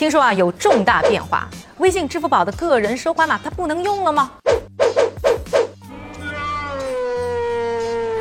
[0.00, 1.46] 听说啊有重大变化，
[1.76, 4.30] 微信、支付宝的个人收款码它不能用了吗？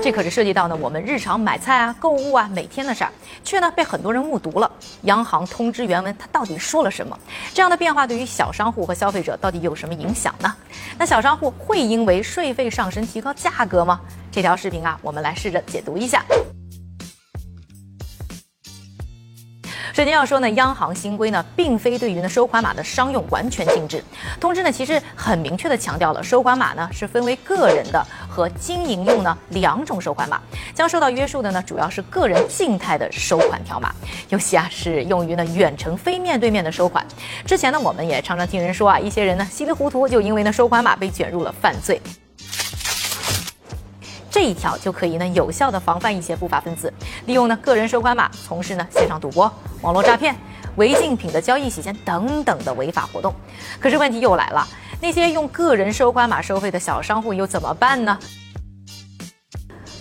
[0.00, 3.10] 这可是涉及到呢我们日常买菜啊、购物啊每天的事儿，
[3.42, 4.70] 却呢被很多人误读了。
[5.02, 7.18] 央行通知原文它到底说了什么？
[7.52, 10.54] 这样的变化对于小商户和消费者到底有什么影响呢？
[10.96, 14.00] 那小商户会因为税费上升提高价格吗？
[14.30, 16.24] 这条视频啊，我们来试着解读一下。
[19.94, 24.02] 首先要说呢，央行新规呢，并非对于呢收款码的商用完全禁止。
[24.40, 30.42] 通知呢，其实很明确的强调了，收款码呢是分为个人的和经营用呢两种收款码。
[30.74, 33.94] 将受到约束的呢，主要是个人静态的收款条码，
[34.30, 37.06] 尤其啊是用于呢远程非面对面的收款。
[37.46, 42.02] 之前呢，我们也常常听人说啊，一些人呢稀里糊涂就因为呢收款码被卷入了犯罪。
[44.34, 46.92] 这一条就可以呢有效的防范一些不法分子
[47.26, 49.48] 利用呢个人收款码从事呢线上赌博、
[49.80, 50.34] 网络诈骗、
[50.74, 53.32] 违禁品的交易洗钱等等的违法活动。
[53.78, 54.66] 可是问题又来了，
[55.00, 58.18] 那些用个人收款码收费的小商户又怎么办呢？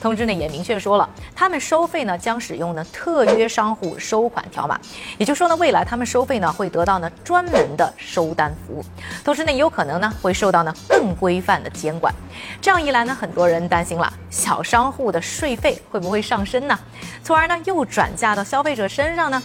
[0.04, 4.78] 通知呢也明确说了，他们收费呢将使用呢特约商户收款条码，
[5.18, 8.84] 也就是说呢未来他们收费呢会得到呢专门的收单服务，
[9.24, 12.14] 同时呢也有可能呢会受到呢更规范的监管。
[12.62, 16.78] 这样一来呢，很多人担心了，小商户的税费会不会上升呢？
[17.24, 19.42] 从而呢又转嫁到消费者身上呢？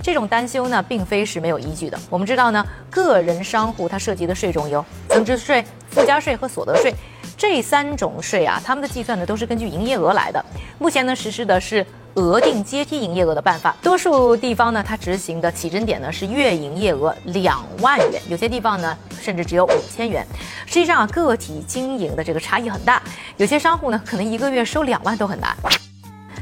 [0.00, 1.98] 这种担忧呢并非是没有依据的。
[2.08, 6.94] 我们知道呢，个人商户它涉及的税种有增值税、附加税和所得税。
[7.38, 10.44] 这三种税啊，他们的计算呢都是根据营业额来的。
[10.78, 20.26] 目前呢实施的是额定阶梯营业额的办法，多数地方呢它执行的起征点呢是月营业额两万元，有些地方呢甚至只有五千元。
[20.66, 23.00] 实际上啊，个体经营的这个差异很大，
[23.36, 25.56] 有些商户呢可能一个月收两万都很难，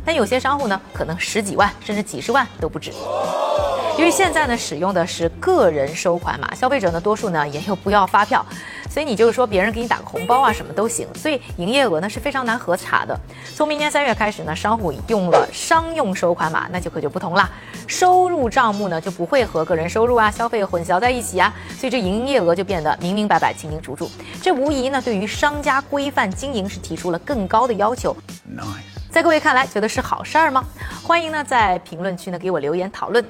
[0.03, 2.91] 但有些商户呢可能十几万甚至几十万都不止。
[3.99, 8.45] 因为现在呢使用的是个人收款码，消费者呢多数呢也有不要发票，
[8.97, 13.15] 所以你就是说别人给你打个红包啊什么都行，所以营业额呢是非常难核查的。
[13.55, 17.47] 从明年三月开始呢，商户用了商用收款码，那就可就不同了，
[17.87, 24.11] 收入账目呢就不会和个人收入啊消费混淆在一起啊，所以这营业额就变得明明白白、清清楚楚。
[24.41, 28.17] 这无疑呢对于商家规范经营是提出了更高的要求。
[28.51, 28.65] Nice，
[29.13, 30.65] 在各位看来，觉得是好事儿吗？
[31.03, 33.23] 欢迎呢在评论区呢给我留言讨论。